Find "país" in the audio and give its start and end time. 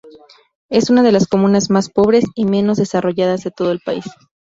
3.81-4.03